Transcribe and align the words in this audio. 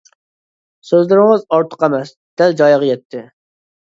سۆزلىرىڭىز 0.91 1.43
ئارتۇق 1.57 1.85
ئەمەس، 1.87 2.13
دەل 2.43 2.57
جايىغا 2.63 2.89
يەتتى. 2.89 3.23